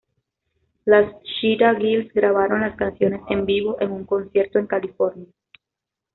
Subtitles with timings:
[0.85, 5.27] Las Cheetah Girls grabaron las canciones en vivo en un concierto en California.